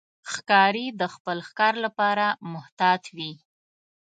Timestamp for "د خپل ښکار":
0.99-1.73